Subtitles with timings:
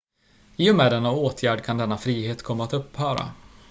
[0.55, 3.31] i och med denna åtgärd kan denna frihet komma att upphöra